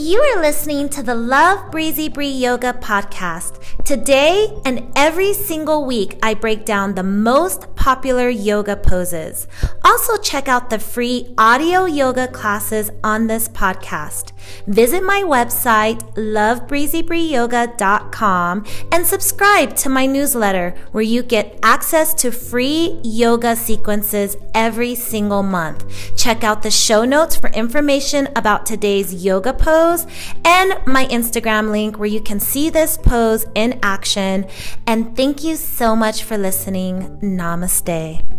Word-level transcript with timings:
You 0.00 0.20
are 0.20 0.40
listening 0.40 0.90
to 0.90 1.02
the 1.02 1.16
Love 1.16 1.72
Breezy 1.72 2.08
Bree 2.08 2.28
Yoga 2.28 2.72
podcast. 2.72 3.58
Today 3.84 4.46
and 4.64 4.92
every 4.94 5.34
single 5.34 5.84
week, 5.84 6.16
I 6.22 6.34
break 6.34 6.64
down 6.64 6.94
the 6.94 7.02
most 7.02 7.74
popular 7.74 8.28
yoga 8.28 8.76
poses. 8.76 9.48
Also, 9.82 10.16
check 10.18 10.46
out 10.46 10.70
the 10.70 10.78
free 10.78 11.34
audio 11.36 11.84
yoga 11.86 12.28
classes 12.28 12.92
on 13.02 13.26
this 13.26 13.48
podcast. 13.48 14.30
Visit 14.66 15.02
my 15.02 15.22
website, 15.22 16.02
lovebreezybreeyoga.com, 16.14 18.64
and 18.92 19.06
subscribe 19.06 19.74
to 19.76 19.88
my 19.88 20.04
newsletter 20.06 20.74
where 20.92 21.02
you 21.02 21.22
get 21.22 21.58
access 21.62 22.12
to 22.14 22.30
free 22.30 23.00
yoga 23.02 23.56
sequences 23.56 24.36
every 24.54 24.94
single 24.94 25.42
month. 25.42 25.84
Check 26.16 26.44
out 26.44 26.62
the 26.62 26.70
show 26.70 27.04
notes 27.04 27.36
for 27.36 27.50
information 27.50 28.28
about 28.36 28.64
today's 28.66 29.24
yoga 29.24 29.52
pose 29.52 30.06
and 30.44 30.74
my 30.86 31.06
Instagram 31.06 31.70
link 31.70 31.98
where 31.98 32.08
you 32.08 32.20
can 32.20 32.38
see 32.40 32.70
this 32.70 32.98
pose 32.98 33.46
in 33.54 33.78
action. 33.82 34.46
And 34.86 35.16
thank 35.16 35.44
you 35.44 35.56
so 35.56 35.96
much 35.96 36.24
for 36.24 36.38
listening. 36.38 37.18
Namaste. 37.20 38.37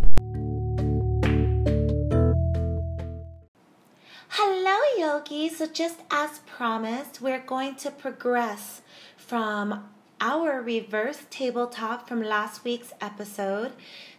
Yogis. 5.20 5.58
So, 5.58 5.68
just 5.68 6.00
as 6.12 6.40
promised, 6.40 7.22
we're 7.22 7.40
going 7.40 7.76
to 7.76 7.92
progress 7.92 8.82
from 9.18 9.90
our 10.22 10.62
reverse 10.62 11.24
tabletop 11.30 12.08
from 12.08 12.22
last 12.22 12.64
week's 12.64 12.94
episode 13.02 13.74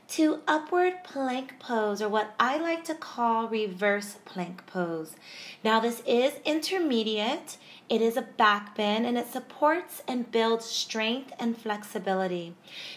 to 0.08 0.40
upward 0.48 1.04
plank 1.04 1.58
pose, 1.60 2.02
or 2.02 2.08
what 2.08 2.34
I 2.40 2.58
like 2.58 2.84
to 2.84 2.94
call 2.94 3.48
reverse 3.48 4.16
plank 4.24 4.66
pose. 4.66 5.14
Now, 5.62 5.78
this 5.78 6.02
is 6.06 6.32
intermediate, 6.44 7.56
it 7.88 8.02
is 8.02 8.16
a 8.16 8.22
back 8.22 8.74
bend, 8.76 9.06
and 9.06 9.16
it 9.16 9.28
supports 9.28 10.02
and 10.08 10.30
builds 10.30 10.64
strength 10.64 11.32
and 11.38 11.56
flexibility. 11.56 12.54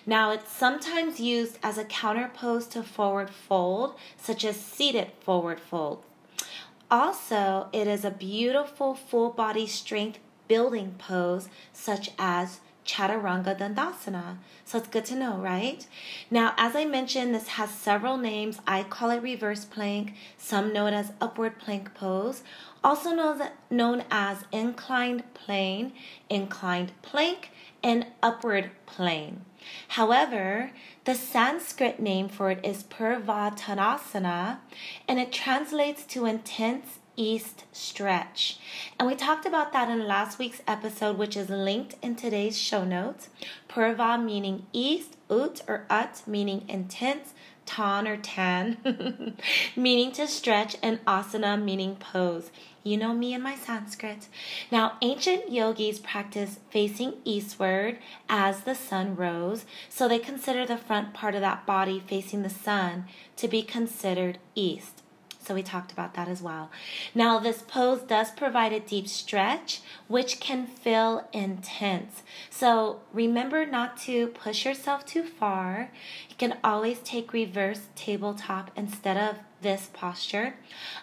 Now, 0.08 0.31
it's 0.31 0.52
sometimes 0.52 1.20
used 1.20 1.59
as 1.62 1.78
a 1.78 1.86
counter 1.86 2.31
pose 2.34 2.66
to 2.68 2.81
forward 2.81 3.30
fold, 3.30 3.94
such 4.18 4.44
as 4.44 4.59
seated 4.59 5.12
forward 5.22 5.59
fold. 5.59 6.04
Also, 6.94 7.70
it 7.74 7.88
is 7.88 8.06
a 8.06 8.12
beautiful 8.12 8.94
full 8.94 9.32
body 9.32 9.66
strength 9.66 10.20
building 10.48 10.94
pose, 11.00 11.50
such 11.74 12.12
as 12.20 12.60
Chaturanga 12.86 13.58
Dandasana. 13.58 14.38
So 14.64 14.78
it's 14.78 14.90
good 14.90 15.06
to 15.06 15.16
know, 15.16 15.38
right? 15.38 15.88
Now, 16.30 16.54
as 16.56 16.76
I 16.76 16.86
mentioned, 16.86 17.34
this 17.34 17.48
has 17.48 17.72
several 17.72 18.18
names. 18.18 18.60
I 18.68 18.84
call 18.84 19.10
it 19.10 19.24
reverse 19.24 19.66
plank. 19.66 20.14
Some 20.38 20.72
know 20.72 20.86
it 20.86 20.94
as 20.94 21.14
upward 21.20 21.58
plank 21.58 21.96
pose, 21.96 22.44
also 22.84 23.50
known 23.72 24.04
as 24.12 24.46
inclined 24.52 25.24
plane, 25.34 25.94
inclined 26.30 26.92
plank, 27.02 27.50
and 27.82 28.06
upward 28.22 28.70
plane. 28.86 29.46
However, 29.89 30.72
the 31.06 31.16
Sanskrit 31.16 32.00
name 32.00 32.30
for 32.30 32.52
it 32.52 32.64
is 32.64 32.83
Purvottanasana, 32.83 34.59
and 35.08 35.19
it 35.19 35.31
translates 35.31 36.06
to 36.06 36.25
intense 36.25 37.00
east 37.16 37.66
stretch. 37.72 38.59
And 39.00 39.08
we 39.08 39.16
talked 39.16 39.45
about 39.45 39.73
that 39.73 39.89
in 39.89 40.08
last 40.08 40.39
week's 40.39 40.61
episode, 40.67 41.17
which 41.17 41.38
is 41.38 41.50
linked 41.50 41.95
in 42.02 42.16
today's 42.16 42.58
show 42.58 42.84
notes. 42.84 43.30
Purva 43.69 44.23
meaning 44.23 44.66
east, 44.73 45.17
ut 45.30 45.61
or 45.67 45.86
ut 45.89 46.23
meaning 46.25 46.66
intense, 46.67 47.34
tan 47.66 48.08
or 48.08 48.17
tan 48.17 49.38
meaning 49.75 50.11
to 50.14 50.28
stretch, 50.28 50.75
and 50.81 51.03
asana 51.06 51.61
meaning 51.61 51.95
pose. 51.95 52.52
You 52.84 52.98
know 52.98 53.14
me 53.14 53.34
and 53.34 53.42
my 53.42 53.56
Sanskrit. 53.56 54.28
Now, 54.70 54.98
ancient 55.02 55.52
yogis 55.52 56.00
practice 56.00 56.59
facing 56.70 57.13
eastward 57.24 58.00
as 58.28 58.62
the 58.62 58.75
sun 58.75 59.16
rose, 59.16 59.66
so 59.88 60.08
they 60.08 60.19
consider 60.19 60.66
the 60.66 60.78
front 60.78 61.13
part 61.13 61.34
of 61.34 61.41
that 61.41 61.66
body 61.66 62.03
facing 62.06 62.41
the 62.41 62.50
sun 62.50 63.06
to 63.38 63.47
be 63.47 63.63
considered 63.63 64.38
east. 64.53 65.03
So 65.44 65.54
we 65.54 65.64
talked 65.64 65.92
about 65.92 66.14
that 66.14 66.28
as 66.28 66.42
well. 66.42 66.72
Now, 67.14 67.38
this 67.38 67.62
pose 67.62 68.02
does 68.02 68.31
provide 68.31 68.72
a 68.72 68.80
deep 68.80 69.08
stretch, 69.08 69.81
which 70.08 70.40
can 70.40 70.66
feel 70.66 71.28
intense. 71.34 72.24
So 72.50 73.02
remember 73.12 73.66
not 73.66 73.98
to 74.02 74.28
push 74.28 74.66
yourself 74.66 75.06
too 75.06 75.24
far. 75.24 75.92
You 76.30 76.36
can 76.38 76.58
always 76.64 77.00
take 77.00 77.34
reverse 77.34 77.82
tabletop 77.96 78.72
instead 78.76 79.18
of 79.18 79.40
this 79.62 79.90
posture. 79.94 80.53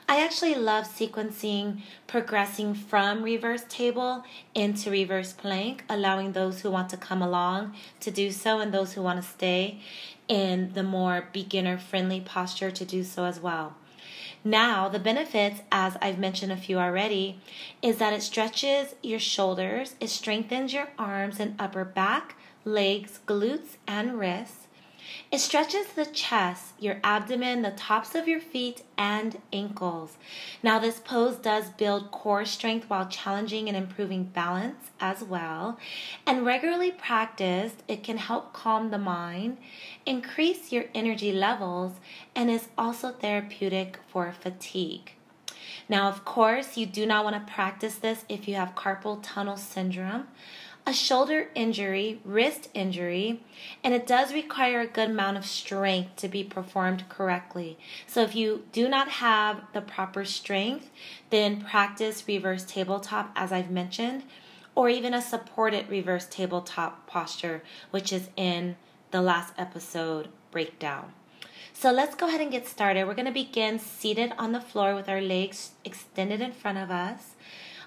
I 0.09 0.23
actually 0.23 0.55
love 0.55 0.84
sequencing, 0.84 1.81
progressing 2.06 2.75
from 2.75 3.23
reverse 3.23 3.65
table 3.69 4.25
into 4.55 4.91
reverse 4.91 5.33
plank, 5.33 5.84
allowing 5.89 6.33
those 6.33 6.61
who 6.61 6.71
want 6.71 6.91
to 6.91 6.97
come 6.97 7.23
along 7.23 7.75
to 8.00 8.11
do 8.11 8.31
so 8.31 8.61
and 8.61 8.73
those 8.73 8.93
who 8.93 9.03
want 9.03 9.23
to 9.23 9.29
stay 9.29 9.81
in 10.29 10.73
the 10.75 10.83
more 10.83 11.29
beginner 11.33 11.77
friendly 11.77 12.21
posture 12.21 12.71
to 12.71 12.84
do 12.84 13.03
so 13.03 13.25
as 13.25 13.41
well. 13.41 13.75
Now, 14.43 14.89
the 14.89 14.99
benefits, 14.99 15.61
as 15.71 15.99
I've 16.01 16.19
mentioned 16.19 16.51
a 16.51 16.56
few 16.56 16.78
already, 16.78 17.41
is 17.83 17.99
that 17.99 18.15
it 18.15 18.23
stretches 18.23 18.95
your 19.03 19.19
shoulders, 19.19 19.97
it 20.01 20.09
strengthens 20.09 20.73
your 20.73 20.89
arms 20.99 21.39
and 21.39 21.61
upper 21.61 21.84
back, 21.84 22.37
legs, 22.65 23.21
glutes, 23.27 23.77
and 23.87 24.19
wrists. 24.19 24.67
It 25.31 25.38
stretches 25.38 25.87
the 25.88 26.06
chest, 26.06 26.75
your 26.78 27.00
abdomen, 27.04 27.62
the 27.62 27.71
tops 27.71 28.15
of 28.15 28.26
your 28.26 28.41
feet, 28.41 28.82
and 28.98 29.41
ankles. 29.53 30.16
Now, 30.62 30.78
this 30.78 30.98
pose 30.98 31.37
does 31.37 31.71
build 31.71 32.10
core 32.10 32.44
strength 32.44 32.91
while 32.91 33.06
challenging 33.06 33.69
and 33.69 33.76
improving 33.76 34.25
balance 34.25 34.91
as 35.00 35.22
well. 35.22 35.78
And 36.26 36.44
regularly 36.44 36.91
practiced, 36.91 37.82
it 37.88 38.03
can 38.03 38.19
help 38.19 38.53
calm 38.53 38.91
the 38.91 38.99
mind, 38.99 39.59
increase 40.04 40.72
your 40.72 40.84
energy 40.94 41.32
levels, 41.32 41.93
and 42.34 42.50
is 42.50 42.69
also 42.76 43.10
therapeutic 43.10 43.99
for 44.09 44.32
fatigue. 44.32 45.12
Now, 45.88 46.09
of 46.09 46.25
course, 46.25 46.76
you 46.76 46.87
do 46.87 47.04
not 47.06 47.25
want 47.25 47.34
to 47.34 47.53
practice 47.53 47.97
this 47.97 48.25
if 48.28 48.47
you 48.47 48.54
have 48.54 48.75
carpal 48.75 49.20
tunnel 49.22 49.56
syndrome 49.56 50.28
a 50.87 50.93
shoulder 50.93 51.49
injury, 51.55 52.21
wrist 52.25 52.69
injury, 52.75 53.43
and 53.85 53.95
it 53.95 54.07
does 54.07 54.33
require 54.33 54.81
a 54.81 54.87
good 54.87 55.11
amount 55.11 55.37
of 55.37 55.45
strength 55.45 56.17
to 56.17 56.29
be 56.29 56.43
performed 56.43 57.09
correctly. 57.09 57.79
So 58.07 58.23
if 58.23 58.35
you 58.35 58.65
do 58.73 58.89
not 58.89 59.09
have 59.09 59.63
the 59.73 59.81
proper 59.81 60.25
strength, 60.25 60.91
then 61.31 61.61
practice 61.61 62.25
reverse 62.27 62.65
tabletop 62.65 63.31
as 63.37 63.53
I've 63.53 63.71
mentioned, 63.71 64.25
or 64.75 64.89
even 64.89 65.15
a 65.15 65.23
supported 65.23 65.89
reverse 65.89 66.27
tabletop 66.27 67.07
posture, 67.07 67.62
which 67.91 68.12
is 68.12 68.31
in 68.37 68.77
the 69.11 69.23
last 69.23 69.53
episode 69.59 70.29
breakdown. 70.51 71.12
So 71.73 71.91
let's 71.93 72.15
go 72.15 72.29
ahead 72.29 72.41
and 72.41 72.51
get 72.51 72.67
started. 72.67 73.07
We're 73.07 73.15
going 73.15 73.27
to 73.27 73.33
begin 73.33 73.79
seated 73.79 74.33
on 74.39 74.53
the 74.53 74.61
floor 74.61 74.95
with 74.95 75.09
our 75.09 75.21
legs 75.21 75.71
extended 75.85 76.41
in 76.41 76.53
front 76.53 76.79
of 76.79 76.91
us 76.91 77.35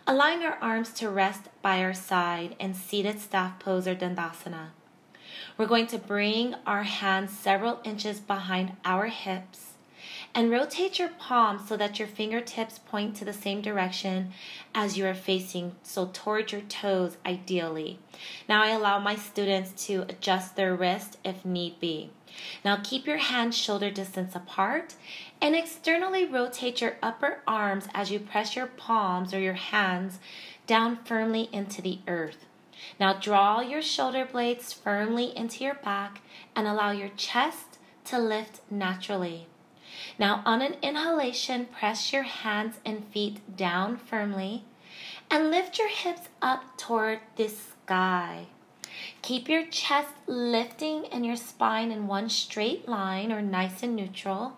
allowing 0.05 0.43
our 0.43 0.57
arms 0.61 0.91
to 0.93 1.09
rest 1.09 1.43
by 1.61 1.81
our 1.83 1.93
side 1.93 2.55
in 2.59 2.73
seated 2.73 3.19
staff 3.19 3.59
pose 3.59 3.87
or 3.87 3.95
dandasana. 3.95 4.69
We're 5.57 5.67
going 5.67 5.87
to 5.87 5.97
bring 5.97 6.55
our 6.65 6.83
hands 6.83 7.31
several 7.31 7.79
inches 7.83 8.19
behind 8.19 8.75
our 8.83 9.07
hips 9.07 9.72
and 10.35 10.49
rotate 10.49 10.97
your 10.97 11.09
palms 11.09 11.67
so 11.67 11.77
that 11.77 11.99
your 11.99 12.07
fingertips 12.07 12.79
point 12.79 13.15
to 13.15 13.25
the 13.25 13.33
same 13.33 13.61
direction 13.61 14.31
as 14.73 14.97
you 14.97 15.05
are 15.05 15.13
facing, 15.13 15.75
so 15.83 16.09
towards 16.11 16.51
your 16.51 16.61
toes 16.61 17.17
ideally. 17.25 17.99
Now 18.49 18.63
I 18.63 18.69
allow 18.69 18.99
my 18.99 19.15
students 19.15 19.85
to 19.87 20.05
adjust 20.09 20.55
their 20.55 20.75
wrist 20.75 21.17
if 21.23 21.45
need 21.45 21.79
be. 21.79 22.09
Now 22.65 22.79
keep 22.83 23.05
your 23.05 23.17
hands 23.17 23.55
shoulder 23.55 23.91
distance 23.91 24.35
apart 24.35 24.95
and 25.39 25.55
externally 25.55 26.25
rotate 26.25 26.81
your 26.81 26.95
upper 27.03 27.41
arms 27.45 27.87
as 27.93 28.09
you 28.09 28.19
press 28.19 28.55
your 28.55 28.67
palms 28.67 29.33
or 29.33 29.39
your 29.39 29.53
hands 29.53 30.19
down 30.65 30.97
firmly 31.05 31.47
into 31.51 31.81
the 31.81 31.99
earth. 32.07 32.45
Now 32.99 33.13
draw 33.13 33.61
your 33.61 33.83
shoulder 33.83 34.25
blades 34.25 34.73
firmly 34.73 35.35
into 35.37 35.63
your 35.63 35.75
back 35.75 36.21
and 36.55 36.67
allow 36.67 36.89
your 36.89 37.09
chest 37.09 37.77
to 38.05 38.17
lift 38.17 38.61
naturally. 38.71 39.47
Now, 40.19 40.41
on 40.45 40.61
an 40.61 40.75
inhalation, 40.81 41.65
press 41.65 42.13
your 42.13 42.23
hands 42.23 42.75
and 42.85 43.05
feet 43.05 43.57
down 43.57 43.97
firmly 43.97 44.63
and 45.29 45.49
lift 45.49 45.79
your 45.79 45.89
hips 45.89 46.29
up 46.41 46.77
toward 46.77 47.19
the 47.35 47.47
sky. 47.47 48.47
Keep 49.23 49.49
your 49.49 49.65
chest 49.65 50.13
lifting 50.27 51.07
and 51.07 51.25
your 51.25 51.35
spine 51.35 51.91
in 51.91 52.07
one 52.07 52.29
straight 52.29 52.87
line 52.87 53.31
or 53.31 53.41
nice 53.41 53.81
and 53.81 53.95
neutral. 53.95 54.57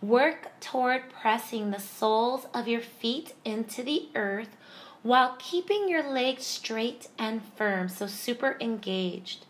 Work 0.00 0.60
toward 0.60 1.10
pressing 1.10 1.70
the 1.70 1.80
soles 1.80 2.46
of 2.54 2.68
your 2.68 2.80
feet 2.80 3.34
into 3.44 3.82
the 3.82 4.08
earth 4.14 4.56
while 5.02 5.36
keeping 5.38 5.88
your 5.88 6.02
legs 6.02 6.44
straight 6.44 7.08
and 7.18 7.42
firm, 7.56 7.88
so 7.88 8.06
super 8.06 8.56
engaged. 8.60 9.44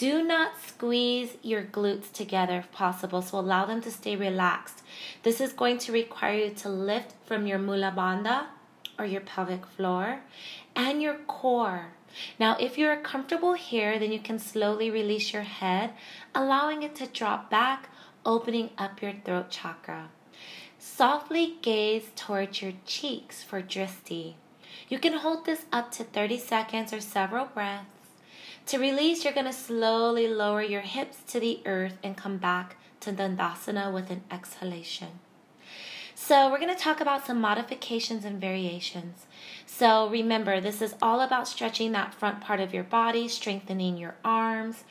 Do 0.00 0.22
not 0.22 0.52
squeeze 0.66 1.36
your 1.42 1.62
glutes 1.62 2.10
together 2.10 2.56
if 2.56 2.72
possible, 2.72 3.20
so 3.20 3.38
allow 3.38 3.66
them 3.66 3.82
to 3.82 3.90
stay 3.90 4.16
relaxed. 4.16 4.80
This 5.24 5.42
is 5.42 5.52
going 5.52 5.76
to 5.76 5.92
require 5.92 6.44
you 6.44 6.50
to 6.54 6.70
lift 6.70 7.12
from 7.26 7.46
your 7.46 7.58
mula 7.58 7.92
bandha 7.94 8.46
or 8.98 9.04
your 9.04 9.20
pelvic 9.20 9.66
floor 9.66 10.20
and 10.74 11.02
your 11.02 11.16
core. 11.26 11.88
Now, 12.38 12.56
if 12.58 12.78
you're 12.78 12.96
comfortable 12.96 13.52
here, 13.52 13.98
then 13.98 14.10
you 14.10 14.20
can 14.20 14.38
slowly 14.38 14.90
release 14.90 15.34
your 15.34 15.42
head, 15.42 15.90
allowing 16.34 16.82
it 16.82 16.94
to 16.94 17.06
drop 17.06 17.50
back, 17.50 17.90
opening 18.24 18.70
up 18.78 19.02
your 19.02 19.12
throat 19.22 19.50
chakra. 19.50 20.08
Softly 20.78 21.56
gaze 21.60 22.08
towards 22.16 22.62
your 22.62 22.72
cheeks 22.86 23.42
for 23.42 23.60
dristi. 23.60 24.36
You 24.88 24.98
can 24.98 25.12
hold 25.12 25.44
this 25.44 25.66
up 25.70 25.92
to 25.92 26.04
30 26.04 26.38
seconds 26.38 26.94
or 26.94 27.02
several 27.02 27.44
breaths. 27.44 27.99
To 28.66 28.78
release, 28.78 29.24
you're 29.24 29.32
going 29.32 29.46
to 29.46 29.52
slowly 29.52 30.28
lower 30.28 30.62
your 30.62 30.82
hips 30.82 31.18
to 31.32 31.40
the 31.40 31.60
earth 31.66 31.98
and 32.02 32.16
come 32.16 32.36
back 32.36 32.76
to 33.00 33.12
Dandasana 33.12 33.92
with 33.92 34.10
an 34.10 34.22
exhalation. 34.30 35.18
So, 36.14 36.50
we're 36.50 36.60
going 36.60 36.74
to 36.74 36.80
talk 36.80 37.00
about 37.00 37.26
some 37.26 37.40
modifications 37.40 38.24
and 38.24 38.40
variations. 38.40 39.26
So, 39.64 40.08
remember, 40.08 40.60
this 40.60 40.82
is 40.82 40.94
all 41.00 41.20
about 41.22 41.48
stretching 41.48 41.92
that 41.92 42.14
front 42.14 42.42
part 42.42 42.60
of 42.60 42.74
your 42.74 42.84
body, 42.84 43.26
strengthening 43.26 43.96
your 43.96 44.16
arms. 44.24 44.84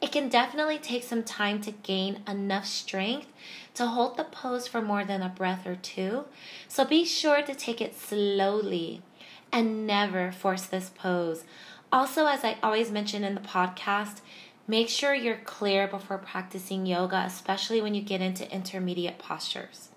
It 0.00 0.12
can 0.12 0.28
definitely 0.28 0.78
take 0.78 1.02
some 1.02 1.24
time 1.24 1.60
to 1.62 1.72
gain 1.72 2.22
enough 2.28 2.66
strength 2.66 3.26
to 3.74 3.86
hold 3.88 4.16
the 4.16 4.24
pose 4.24 4.68
for 4.68 4.80
more 4.80 5.04
than 5.04 5.20
a 5.20 5.28
breath 5.28 5.66
or 5.66 5.74
two. 5.74 6.26
So, 6.68 6.84
be 6.84 7.04
sure 7.04 7.42
to 7.42 7.54
take 7.54 7.80
it 7.80 7.98
slowly 7.98 9.02
and 9.50 9.86
never 9.86 10.30
force 10.30 10.66
this 10.66 10.90
pose. 10.90 11.44
Also, 11.90 12.26
as 12.26 12.44
I 12.44 12.58
always 12.62 12.90
mention 12.90 13.24
in 13.24 13.34
the 13.34 13.40
podcast, 13.40 14.20
make 14.66 14.90
sure 14.90 15.14
you're 15.14 15.38
clear 15.38 15.88
before 15.88 16.18
practicing 16.18 16.84
yoga, 16.84 17.24
especially 17.26 17.80
when 17.80 17.94
you 17.94 18.02
get 18.02 18.20
into 18.20 18.50
intermediate 18.52 19.18
postures. 19.18 19.88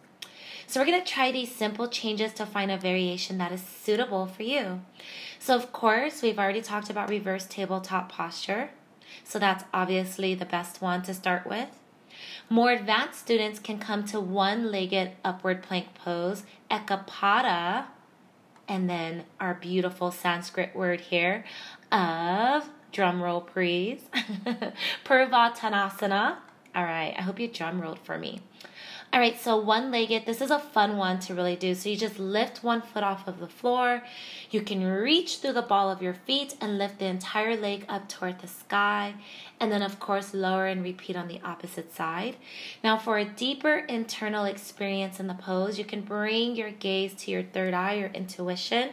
So, 0.68 0.80
we're 0.80 0.86
going 0.86 1.04
to 1.04 1.12
try 1.12 1.34
these 1.34 1.54
simple 1.54 1.90
changes 1.90 2.32
to 2.34 2.46
find 2.46 2.72
a 2.72 2.78
variation 2.78 3.38
that 3.40 3.52
is 3.52 3.62
suitable 3.62 4.26
for 4.26 4.44
you. 4.44 4.82
So, 5.38 5.54
of 5.54 5.74
course, 5.74 6.22
we've 6.22 6.40
already 6.40 6.62
talked 6.62 6.90
about 6.90 7.10
reverse 7.10 7.46
tabletop 7.46 8.10
posture. 8.10 8.70
So, 9.26 9.38
that's 9.38 9.66
obviously 9.74 10.34
the 10.34 10.46
best 10.46 10.82
one 10.82 11.02
to 11.04 11.14
start 11.14 11.46
with. 11.46 11.68
More 12.50 12.72
advanced 12.72 13.20
students 13.20 13.60
can 13.60 13.80
come 13.80 14.06
to 14.06 14.20
one 14.22 14.72
legged 14.72 15.12
upward 15.26 15.62
plank 15.62 15.94
pose, 15.94 16.44
Ekapada, 16.70 17.88
and 18.68 18.90
then 18.90 19.26
our 19.42 19.54
beautiful 19.54 20.12
Sanskrit 20.12 20.74
word 20.74 21.02
here 21.02 21.44
of 21.92 22.70
drum 22.92 23.22
roll 23.22 23.42
please 23.42 24.02
Purvottanasana. 25.06 26.38
All 26.74 26.84
right, 26.84 27.14
I 27.18 27.22
hope 27.22 27.40
you 27.40 27.48
drum 27.48 27.82
rolled 27.82 28.00
for 28.00 28.18
me. 28.18 28.42
All 29.13 29.19
right, 29.19 29.38
so 29.38 29.58
one 29.58 29.92
legged, 29.92 30.25
this 30.25 30.40
is 30.40 30.52
a 30.52 30.60
fun 30.60 30.96
one 30.96 31.19
to 31.22 31.36
really 31.36 31.58
do. 31.58 31.75
So 31.75 31.90
you 31.90 31.98
just 31.98 32.18
lift 32.18 32.63
one 32.63 32.81
foot 32.81 33.04
off 33.04 33.28
of 33.28 33.42
the 33.42 33.48
floor. 33.50 34.04
You 34.52 34.62
can 34.62 34.86
reach 34.86 35.40
through 35.40 35.52
the 35.52 35.62
ball 35.62 35.92
of 35.92 36.02
your 36.02 36.13
feet 36.13 36.56
and 36.62 36.78
lift 36.78 37.00
the 37.00 37.08
entire 37.08 37.58
leg 37.58 37.84
up 37.90 38.08
toward 38.08 38.40
the 38.40 38.48
sky. 38.48 39.16
And 39.60 39.69
then, 39.69 39.81
of 39.81 40.00
course, 40.00 40.34
lower 40.34 40.66
and 40.66 40.81
repeat 40.81 41.18
on 41.18 41.28
the 41.28 41.42
opposite 41.44 41.94
side. 41.94 42.38
Now, 42.86 42.98
for 42.98 43.18
a 43.18 43.25
deeper 43.25 43.80
internal 43.80 44.46
experience 44.46 45.19
in 45.19 45.28
the 45.28 45.34
pose, 45.34 45.78
you 45.78 45.84
can 45.84 46.04
bring 46.04 46.56
your 46.56 46.72
gaze 46.72 47.14
to 47.16 47.31
your 47.31 47.44
third 47.44 47.74
eye, 47.74 47.96
your 47.96 48.12
intuition, 48.12 48.92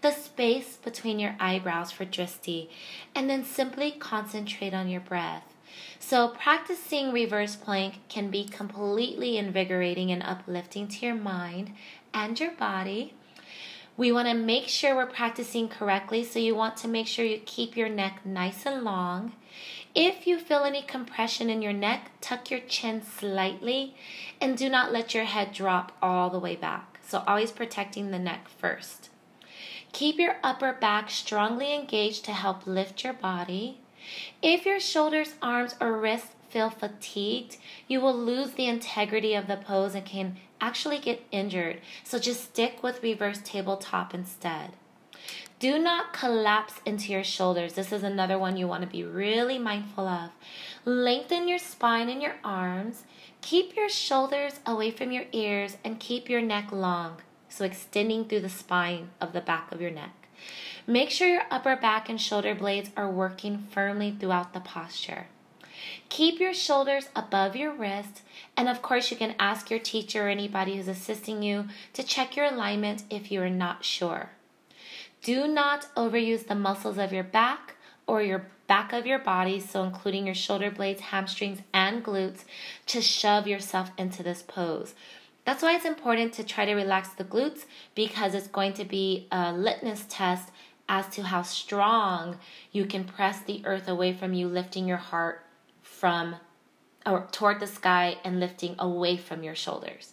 the 0.00 0.12
space 0.12 0.78
between 0.78 1.18
your 1.18 1.36
eyebrows 1.38 1.92
for 1.92 2.06
dristi, 2.06 2.70
and 3.14 3.28
then 3.28 3.44
simply 3.44 3.90
concentrate 3.90 4.72
on 4.72 4.88
your 4.88 5.02
breath. 5.02 5.57
So, 5.98 6.28
practicing 6.28 7.12
reverse 7.12 7.56
plank 7.56 8.00
can 8.08 8.30
be 8.30 8.44
completely 8.44 9.36
invigorating 9.36 10.10
and 10.10 10.22
uplifting 10.22 10.88
to 10.88 11.06
your 11.06 11.14
mind 11.14 11.72
and 12.14 12.38
your 12.38 12.52
body. 12.52 13.14
We 13.96 14.12
want 14.12 14.28
to 14.28 14.34
make 14.34 14.68
sure 14.68 14.94
we're 14.94 15.06
practicing 15.06 15.68
correctly, 15.68 16.22
so 16.22 16.38
you 16.38 16.54
want 16.54 16.76
to 16.78 16.88
make 16.88 17.08
sure 17.08 17.24
you 17.24 17.40
keep 17.44 17.76
your 17.76 17.88
neck 17.88 18.24
nice 18.24 18.64
and 18.64 18.84
long. 18.84 19.32
If 19.94 20.26
you 20.26 20.38
feel 20.38 20.62
any 20.62 20.82
compression 20.82 21.50
in 21.50 21.62
your 21.62 21.72
neck, 21.72 22.12
tuck 22.20 22.50
your 22.50 22.60
chin 22.60 23.02
slightly 23.02 23.96
and 24.40 24.56
do 24.56 24.68
not 24.68 24.92
let 24.92 25.14
your 25.14 25.24
head 25.24 25.52
drop 25.52 25.96
all 26.00 26.30
the 26.30 26.38
way 26.38 26.54
back. 26.54 27.00
So, 27.06 27.24
always 27.26 27.50
protecting 27.50 28.10
the 28.10 28.18
neck 28.18 28.48
first. 28.48 29.10
Keep 29.92 30.18
your 30.18 30.36
upper 30.44 30.72
back 30.72 31.10
strongly 31.10 31.74
engaged 31.74 32.24
to 32.26 32.32
help 32.32 32.66
lift 32.66 33.02
your 33.02 33.14
body. 33.14 33.80
If 34.42 34.66
your 34.66 34.80
shoulders, 34.80 35.34
arms, 35.42 35.74
or 35.80 35.98
wrists 35.98 36.34
feel 36.48 36.70
fatigued, 36.70 37.56
you 37.86 38.00
will 38.00 38.16
lose 38.16 38.52
the 38.52 38.66
integrity 38.66 39.34
of 39.34 39.46
the 39.46 39.56
pose 39.56 39.94
and 39.94 40.04
can 40.04 40.36
actually 40.60 40.98
get 40.98 41.24
injured. 41.30 41.80
So 42.04 42.18
just 42.18 42.44
stick 42.44 42.82
with 42.82 43.02
reverse 43.02 43.40
tabletop 43.44 44.14
instead. 44.14 44.72
Do 45.58 45.78
not 45.78 46.12
collapse 46.12 46.74
into 46.86 47.12
your 47.12 47.24
shoulders. 47.24 47.72
This 47.72 47.92
is 47.92 48.04
another 48.04 48.38
one 48.38 48.56
you 48.56 48.68
want 48.68 48.82
to 48.82 48.88
be 48.88 49.02
really 49.02 49.58
mindful 49.58 50.06
of. 50.06 50.30
Lengthen 50.84 51.48
your 51.48 51.58
spine 51.58 52.08
and 52.08 52.22
your 52.22 52.36
arms. 52.44 53.02
Keep 53.40 53.74
your 53.74 53.88
shoulders 53.88 54.60
away 54.64 54.92
from 54.92 55.10
your 55.10 55.24
ears 55.32 55.76
and 55.84 55.98
keep 55.98 56.28
your 56.28 56.40
neck 56.40 56.70
long. 56.70 57.16
So 57.48 57.64
extending 57.64 58.24
through 58.26 58.40
the 58.40 58.48
spine 58.48 59.10
of 59.20 59.32
the 59.32 59.40
back 59.40 59.72
of 59.72 59.80
your 59.80 59.90
neck. 59.90 60.28
Make 60.88 61.10
sure 61.10 61.28
your 61.28 61.42
upper 61.50 61.76
back 61.76 62.08
and 62.08 62.18
shoulder 62.18 62.54
blades 62.54 62.88
are 62.96 63.10
working 63.10 63.66
firmly 63.70 64.16
throughout 64.18 64.54
the 64.54 64.60
posture. 64.60 65.26
Keep 66.08 66.40
your 66.40 66.54
shoulders 66.54 67.10
above 67.14 67.54
your 67.54 67.74
wrist, 67.74 68.22
and 68.56 68.70
of 68.70 68.80
course, 68.80 69.10
you 69.10 69.16
can 69.18 69.34
ask 69.38 69.68
your 69.68 69.80
teacher 69.80 70.24
or 70.24 70.30
anybody 70.30 70.76
who's 70.76 70.88
assisting 70.88 71.42
you 71.42 71.66
to 71.92 72.02
check 72.02 72.36
your 72.36 72.46
alignment 72.46 73.02
if 73.10 73.30
you 73.30 73.42
are 73.42 73.50
not 73.50 73.84
sure. 73.84 74.30
Do 75.22 75.46
not 75.46 75.94
overuse 75.94 76.46
the 76.46 76.54
muscles 76.54 76.96
of 76.96 77.12
your 77.12 77.22
back 77.22 77.76
or 78.06 78.22
your 78.22 78.46
back 78.66 78.94
of 78.94 79.04
your 79.04 79.18
body, 79.18 79.60
so 79.60 79.82
including 79.84 80.24
your 80.24 80.34
shoulder 80.34 80.70
blades, 80.70 81.02
hamstrings, 81.02 81.58
and 81.74 82.02
glutes, 82.02 82.44
to 82.86 83.02
shove 83.02 83.46
yourself 83.46 83.90
into 83.98 84.22
this 84.22 84.40
pose. 84.40 84.94
That's 85.44 85.62
why 85.62 85.76
it's 85.76 85.86
important 85.86 86.34
to 86.34 86.44
try 86.44 86.66
to 86.66 86.74
relax 86.74 87.08
the 87.08 87.24
glutes 87.24 87.64
because 87.94 88.34
it's 88.34 88.48
going 88.48 88.74
to 88.74 88.84
be 88.84 89.28
a 89.32 89.50
litmus 89.50 90.04
test 90.06 90.50
as 90.88 91.06
to 91.08 91.24
how 91.24 91.42
strong 91.42 92.38
you 92.72 92.86
can 92.86 93.04
press 93.04 93.40
the 93.40 93.62
earth 93.64 93.88
away 93.88 94.12
from 94.12 94.32
you, 94.32 94.48
lifting 94.48 94.88
your 94.88 94.96
heart 94.96 95.44
from 95.82 96.36
or 97.04 97.26
toward 97.32 97.60
the 97.60 97.66
sky 97.66 98.18
and 98.24 98.40
lifting 98.40 98.74
away 98.78 99.16
from 99.16 99.42
your 99.42 99.54
shoulders. 99.54 100.12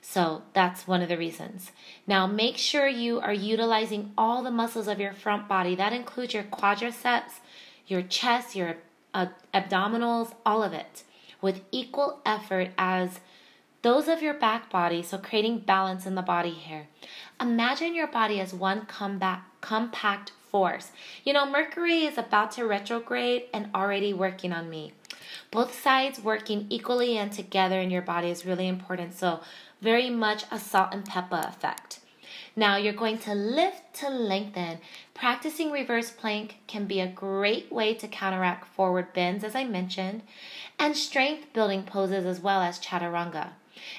So 0.00 0.42
that's 0.54 0.86
one 0.86 1.02
of 1.02 1.08
the 1.08 1.18
reasons. 1.18 1.70
Now 2.06 2.26
make 2.26 2.56
sure 2.56 2.88
you 2.88 3.20
are 3.20 3.32
utilizing 3.32 4.12
all 4.16 4.42
the 4.42 4.50
muscles 4.50 4.88
of 4.88 5.00
your 5.00 5.12
front 5.12 5.48
body. 5.48 5.74
That 5.74 5.92
includes 5.92 6.34
your 6.34 6.44
quadriceps, 6.44 7.40
your 7.86 8.02
chest, 8.02 8.56
your 8.56 8.76
uh, 9.12 9.26
abdominals, 9.52 10.32
all 10.46 10.62
of 10.62 10.72
it, 10.72 11.02
with 11.40 11.60
equal 11.70 12.20
effort 12.24 12.70
as 12.78 13.20
those 13.82 14.08
of 14.08 14.22
your 14.22 14.34
back 14.34 14.70
body, 14.70 15.02
so 15.02 15.18
creating 15.18 15.60
balance 15.60 16.04
in 16.04 16.16
the 16.16 16.22
body 16.22 16.50
here. 16.50 16.88
Imagine 17.40 17.94
your 17.94 18.08
body 18.08 18.40
as 18.40 18.52
one 18.52 18.86
combat, 18.86 19.42
compact 19.60 20.32
force. 20.50 20.90
You 21.24 21.32
know, 21.32 21.48
Mercury 21.48 22.04
is 22.04 22.18
about 22.18 22.50
to 22.52 22.66
retrograde 22.66 23.44
and 23.54 23.70
already 23.74 24.12
working 24.12 24.52
on 24.52 24.68
me. 24.68 24.94
Both 25.52 25.80
sides 25.80 26.18
working 26.18 26.66
equally 26.70 27.16
and 27.16 27.30
together 27.30 27.80
in 27.80 27.90
your 27.90 28.02
body 28.02 28.30
is 28.30 28.44
really 28.44 28.66
important. 28.66 29.14
So, 29.14 29.40
very 29.80 30.10
much 30.10 30.44
a 30.50 30.58
salt 30.58 30.92
and 30.92 31.04
pepper 31.04 31.44
effect. 31.46 32.00
Now 32.56 32.76
you're 32.76 32.92
going 32.92 33.18
to 33.18 33.34
lift 33.34 33.94
to 34.00 34.10
lengthen. 34.10 34.78
Practicing 35.14 35.70
reverse 35.70 36.10
plank 36.10 36.56
can 36.66 36.86
be 36.86 36.98
a 36.98 37.06
great 37.06 37.70
way 37.70 37.94
to 37.94 38.08
counteract 38.08 38.66
forward 38.74 39.12
bends, 39.12 39.44
as 39.44 39.54
I 39.54 39.62
mentioned, 39.62 40.22
and 40.76 40.96
strength 40.96 41.52
building 41.52 41.84
poses 41.84 42.26
as 42.26 42.40
well 42.40 42.60
as 42.60 42.80
chaturanga. 42.80 43.50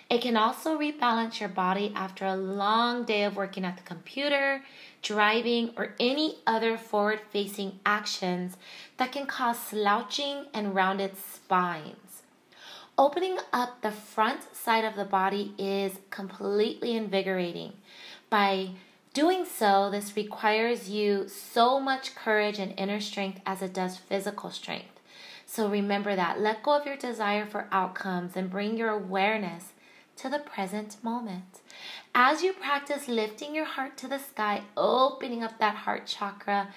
It 0.10 0.22
can 0.22 0.36
also 0.36 0.78
rebalance 0.78 1.40
your 1.40 1.50
body 1.50 1.92
after 1.96 2.26
a 2.26 2.36
long 2.36 3.04
day 3.04 3.24
of 3.24 3.36
working 3.36 3.66
at 3.66 3.78
the 3.78 3.84
computer, 3.84 4.64
driving, 5.02 5.72
or 5.78 5.96
any 6.00 6.38
other 6.46 6.78
forward 6.78 7.22
facing 7.32 7.80
actions 7.86 8.58
that 8.98 9.12
can 9.12 9.26
cause 9.26 9.60
slouching 9.60 10.46
and 10.54 10.76
rounded 10.76 11.18
spines. 11.18 12.24
Opening 12.98 13.38
up 13.54 13.82
the 13.82 13.92
front 13.92 14.54
side 14.54 14.84
of 14.84 14.96
the 14.96 15.06
body 15.06 15.54
is 15.58 16.00
completely 16.10 16.98
invigorating. 16.98 17.74
By 18.30 18.72
doing 19.14 19.46
so, 19.46 19.90
this 19.90 20.18
requires 20.18 20.90
you 20.90 21.30
so 21.30 21.80
much 21.80 22.14
courage 22.14 22.60
and 22.60 22.74
inner 22.78 23.00
strength 23.00 23.40
as 23.46 23.62
it 23.62 23.74
does 23.74 23.98
physical 23.98 24.52
strength. 24.52 24.99
So 25.52 25.68
remember 25.68 26.16
that. 26.16 26.40
Let 26.40 26.62
go 26.62 26.78
of 26.78 26.86
your 26.86 26.96
desire 26.96 27.44
for 27.44 27.68
outcomes 27.72 28.36
and 28.36 28.52
bring 28.52 28.78
your 28.78 28.90
awareness 28.90 29.74
to 30.18 30.30
the 30.30 30.38
present 30.38 31.04
moment. 31.04 31.62
As 32.14 32.44
you 32.44 32.54
practice 32.54 33.08
lifting 33.08 33.56
your 33.56 33.66
heart 33.66 33.98
to 33.98 34.08
the 34.08 34.20
sky, 34.20 34.62
opening 34.78 35.42
up 35.42 35.58
that 35.58 35.74
heart 35.74 36.06
chakra, 36.06 36.68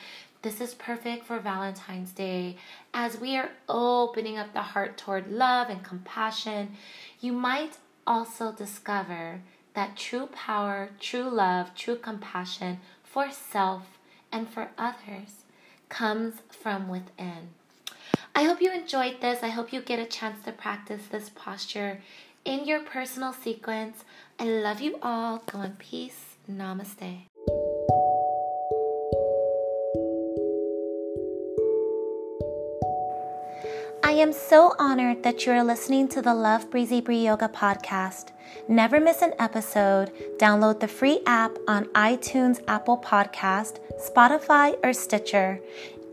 this 0.40 0.58
is 0.58 0.72
perfect 0.72 1.26
for 1.26 1.38
Valentine's 1.38 2.12
Day. 2.12 2.56
As 2.94 3.20
we 3.20 3.36
are 3.36 3.50
opening 3.68 4.38
up 4.38 4.54
the 4.54 4.62
heart 4.62 4.96
toward 4.96 5.30
love 5.30 5.68
and 5.68 5.84
compassion, 5.84 6.74
you 7.20 7.34
might 7.34 7.76
also 8.06 8.52
discover 8.52 9.42
that 9.74 9.98
true 9.98 10.30
power, 10.32 10.88
true 10.98 11.28
love, 11.28 11.74
true 11.74 11.96
compassion 11.96 12.80
for 13.04 13.30
self 13.30 13.98
and 14.32 14.48
for 14.48 14.70
others 14.78 15.44
comes 15.90 16.36
from 16.48 16.88
within. 16.88 17.50
I 18.34 18.44
hope 18.44 18.62
you 18.62 18.72
enjoyed 18.72 19.20
this. 19.20 19.42
I 19.42 19.48
hope 19.48 19.72
you 19.72 19.82
get 19.82 19.98
a 19.98 20.06
chance 20.06 20.42
to 20.44 20.52
practice 20.52 21.02
this 21.10 21.30
posture 21.34 22.00
in 22.44 22.64
your 22.64 22.80
personal 22.80 23.32
sequence. 23.32 24.04
I 24.38 24.44
love 24.44 24.80
you 24.80 24.98
all. 25.02 25.42
Go 25.50 25.60
in 25.60 25.72
peace. 25.72 26.36
Namaste. 26.50 27.26
I 34.04 34.12
am 34.16 34.32
so 34.32 34.74
honored 34.78 35.22
that 35.22 35.46
you 35.46 35.52
are 35.52 35.62
listening 35.62 36.08
to 36.08 36.22
the 36.22 36.34
Love 36.34 36.70
Breezy 36.70 37.00
Bree 37.00 37.24
Yoga 37.24 37.48
podcast. 37.48 38.32
Never 38.66 38.98
miss 39.00 39.22
an 39.22 39.34
episode. 39.38 40.10
Download 40.38 40.80
the 40.80 40.88
free 40.88 41.20
app 41.26 41.52
on 41.68 41.84
iTunes, 41.94 42.62
Apple 42.66 42.98
Podcast, 42.98 43.78
Spotify, 44.00 44.76
or 44.82 44.92
Stitcher. 44.92 45.60